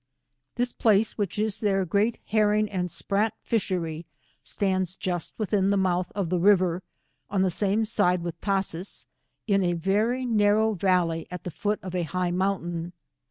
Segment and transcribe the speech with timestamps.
[0.55, 4.07] This place, which is their great herring and sprat fishery,
[4.41, 6.81] stands just within the mouth of the river,
[7.29, 9.05] on the same side with Tashees,
[9.45, 12.93] in a very narrow valley at the foot of a high mountain.